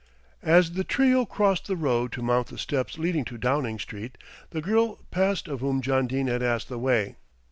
[0.41, 4.17] As the trio crossed the road to mount the steps leading to Downing Street,
[4.49, 7.17] the girl passed of whom John Dene had asked the way.